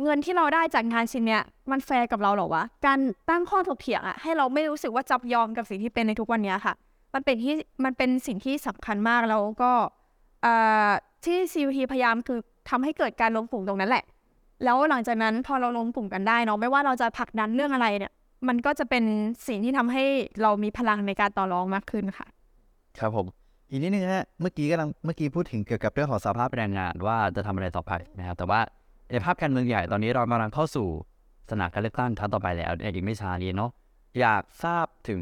[0.04, 6.74] เงินที่เราได้จากงานชิ้นเนี้ยมันแฟร์กับเราเหรอวะ การตั้งข้อถกเถียงอะให้เราไม่รู้สึกว่าจำยอมกับสิ่งที่เป็นในทุกวันนี้ค่ะ
[7.14, 9.72] มันเป็นที่มันเป็นสิ่งที่สำคัญมากแล้วก็
[10.46, 10.90] อ่า
[11.26, 14.04] ที่ CUT พยายามคือทำให้เกิดการรวมกลุ่มตรงนั้นแหละ
[14.64, 18.12] แล้วหลังจากนั้นพอเรารวมกลุ่มกันได้เนาะไม่ว่าเราจะผลักดันเรื่องอะไรเนี่ย
[18.48, 19.04] มันก็จะเป็น
[19.48, 20.04] สิ่งที่ทำให้
[20.42, 22.28] เรามีพลังในการต่อรองมากขึ้นค่ะ
[23.00, 23.26] ครับผม
[23.70, 28.60] อีกนิดนึงฮะเมื่อกี้กำลังเมื่อกี้พูดถึงเกี่ยวกับเรื่องของสภาพแรงงานว่าจะทำอะไรต่อไปนะครับแต่ว่า
[29.12, 30.88] ในภาพการเมืองใหญ่ตอนนี้เรากำลังเข้าสู่
[31.52, 33.72] สนามการเลือกตั้งครั้งต่อไปแล้วในอีกไม่ช้านี้เนาะ
[34.20, 35.22] อยากทราบถึง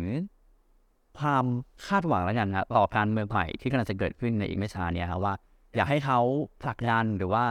[1.19, 1.45] ความ
[1.87, 5.33] คาดหวังแล้วกันครับต่อการเมืองใหม่ที่กำลังจะเกิดขึ้นในอีกไม่ช้านี้ครับว่า
[5.75, 6.19] อยากให้เขา
[6.61, 7.45] ผลักดันหรือว่า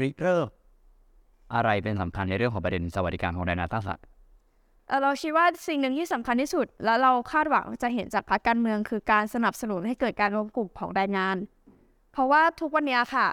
[0.00, 0.46] ริเริ่ม
[1.54, 4.04] อะไรเป็นสำคัญในเรื่องของประเด็นสวัสดิการของแรงงานตั้งสัตว์
[4.88, 11.36] เอ่อเราคิดว่าสิ่งหนึ่งที่สำคัญที่สุด แล้วเราคาดหวังจะเห็นจากพรรคการเมือง คือการสนับสนุนให้เกิดการรวมกลุ่มของแรงงาน
[12.12, 13.26] เพราะว่าทุกวันเนี้ยค่ะ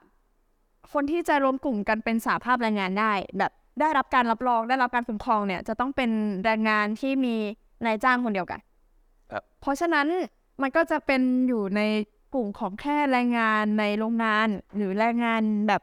[0.94, 6.10] คนที่จะรวมกลุ่มกันเป็นสาภาพแรงงานได้ แบบได้รับการรับรองได้รับการคุ้มครองเนี่ย จะต้องเป็น
[6.46, 7.36] แรงงานที่มี
[7.86, 8.60] นายจ้างคนเดียวกัน
[9.32, 10.08] ครับเพราะฉะนั้น
[10.62, 11.82] มันก็จะเป็นอยู่ใน
[12.34, 15.82] กลุ่มของแค่แรงงานในโรงงานหรือแรงงานแบบ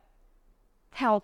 [0.97, 1.15] แถว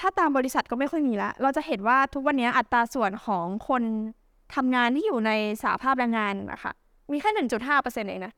[0.00, 3.82] ถ้าตามบริษัทก็ไม่ค่อยมีละ เราจะเห็นว่าทุกวันนี้อัตราส่วนของคน
[4.54, 6.72] ทำงานที่อยู่ในสาภาพแรงงานนะคะ
[7.12, 8.32] มีแค่หนึ่งจุดห้าเปอร์เซ็นต์เองนะ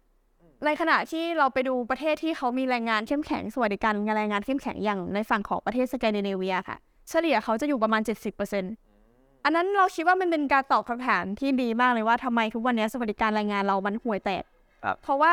[0.67, 6.77] ในขณะที่เราไปดูประเทศที่เขามีแรงงานเข้มแข็งสวัสดิการแรงงานเข้มแข็งอย่างในฝั่งของประเทศสแกนดิเนเวียค่ะ
[7.09, 8.03] เฉลี่ยเขาจะอยู่ประมาณ
[8.73, 14.45] 70%อันนั้นเราคิดว่ามันเป็นการตอบคำถามที่ดีมากเลยว่าทำไมทุกวันนี้สวัสดิการแรงงานเรามันห่วยแตก
[14.85, 15.33] ครับเพราะว่า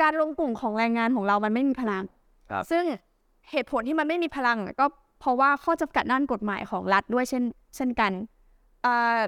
[0.00, 2.04] การรวมกลุ่มของแรงงานของเรามันไม่มีพลัง
[2.50, 2.84] ครับซึ่ง
[3.50, 4.86] เหตุผลที่มันไม่มีพลังอะก็
[5.20, 7.44] เพราะว่าข้อจำกัดด้านกฎหมายของรัฐด้วยเช่น
[7.76, 8.12] เช่นกัน
[8.86, 9.18] อ่า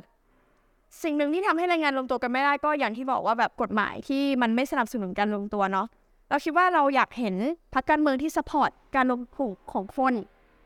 [1.02, 5.86] สิ่งหนึ่งที่ทำให้แรงงานรวมตัวกันไม่ได้ก็อย่างที่บอกว่าแบบกฎหมายที่มันไม่สนับสนุนการรวมตัวเนาะ
[6.30, 7.36] เราคิดว่าเราอยากเห็น
[7.74, 10.14] พรรคการเมืองที่สปอร์ตการรวมกลุ่มของคน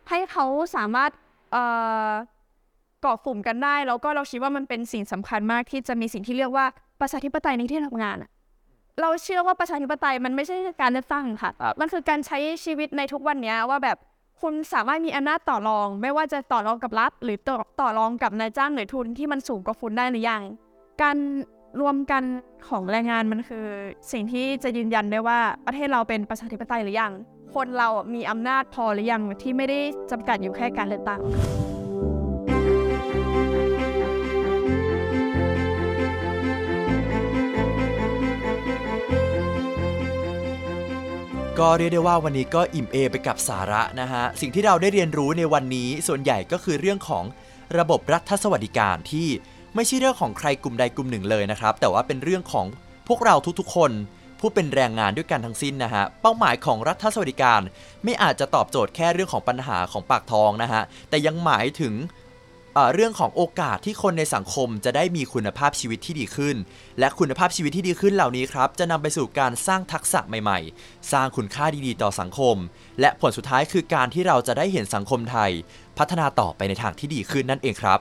[0.08, 0.44] ให้เขา
[0.76, 1.10] สามารถ
[1.52, 1.62] เอ่
[2.08, 2.10] อ
[3.02, 6.66] เกาะกลุ่มกันได้ แล้วก็เราคิดว่ามันเป็นสิ่งสำคัญมากที่จะมีสิ่งที่เรียกว่า
[7.00, 8.30] ประชาธิปไตยในที่ทำงานอะ
[9.00, 13.98] เราเชื่อว่าประชาธิปไตยมันไม่ใช่การเลือกตั้งค่ะครับมันคือการใช้ชีวิตในทุกวันเนี้ยว่าแบบ
[14.42, 20.42] คุณสามารถมีอำนาจต่อรอง ไม่ว่าจะต่อรองกับรัฐ หรือต่อต่อรองกับนายจ้างหรือทุนที่มันสูงกว่าคุณได้หรือยัง
[21.02, 21.16] การ
[21.80, 22.22] รวมกัน
[22.68, 23.66] ของแรงงานมันคือ
[24.12, 27.12] สิ่งที่จะยืนยันได้ว่าประเทศเราเป็นประชาธิปไตยหรือยัง
[27.54, 29.78] คนเรามีอำนาจพอหรือยังที่ไม่ได้
[30.10, 31.20] จำกัดอยู่แค่การเลือกตั้ง
[41.62, 47.24] ก็เรียกได้ว่าวันนี้ก็อิ่มเอไปกับสาระนะฮะ สิ่งที่เราได้เรียนรู้ในวันนี้ส่วนใหญ่ก็คือเรื่องของ
[47.78, 49.28] ระบบรัฐสวัสดิการที่
[49.74, 52.66] ไม่ใช่เรื่องของใครกลุ่มใดกลุ่มหนึ่งเลยนะครับ แต่ว่าเป็นเรื่องของ
[53.08, 53.90] พวกเราทุกๆ คน
[54.40, 57.60] ผู้เป็นแรงงานด้วยกันทั้งสิ้นนะฮะ เป้าหมายของรัฐสวัสดิการ
[58.04, 61.94] ไม่อาจจะตอบโจทย์แค่เรื่องของปัญหาของปากท้องนะฮะ แต่ยังหมายถึง
[62.94, 66.56] เรื่องของโอกาสที่คนในสังคมจะได้มีคุณภาพชีวิตที่ดีขึ้น
[66.98, 72.56] และคุณภาพชีวิตที่ดีขึ้นเหล่านี้ครับ จะนำไปสู่การสร้างทักษะใหม่ๆ สร้างคุณค่าดีๆ ต่อสังคม
[73.00, 75.50] และผลสุดท้ายคือการที่เราจะได้เห็นสังคมไทย
[75.98, 78.00] พัฒนาต่อไปในทางที่ดีขึ้นนั่นเองครับ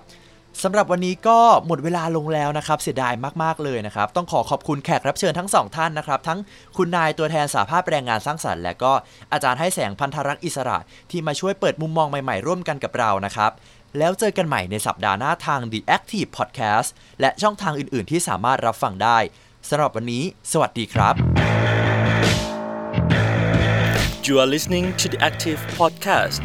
[0.63, 6.39] สำหรับวันนี้ก็หมดเวลาลงแล้วนะครับ เสียดายมาก ๆ เลยนะครับ ต้องขอขอบคุณแขกรับเชิญทั้งสองท่านนะครับ ทั้ง
[6.77, 8.91] คุณนายตัวแทนสาภาพแรงงานสร้างสรรค์ และก็
[9.33, 10.77] อาจารย์ให้แสงพันธรักษ์อิสระ
[11.11, 13.51] ที่มาช่วยเปิดมุมมองใหม่ ๆ ร่วมกันกับเรานะครับ
[13.97, 16.89] แล้วเจอกันใหม่ในสัปดาห์หน้าทาง The Active Podcast
[17.21, 19.17] และช่องทางอื่นๆ ที่สามารถรับฟังได้
[19.69, 21.15] สำหรับวันนี้ สวัสดีครับ
[24.27, 26.43] You are listening to the Active Podcast.